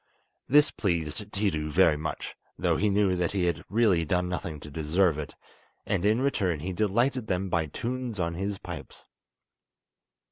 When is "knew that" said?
2.89-3.33